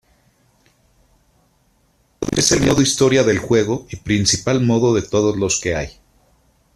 [2.35, 5.89] Es el modo historia del juego y principal modo de todos los que hay.